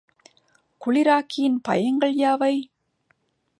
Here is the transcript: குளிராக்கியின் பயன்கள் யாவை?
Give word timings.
குளிராக்கியின் 0.81 1.59
பயன்கள் 1.61 2.15
யாவை? 2.15 2.53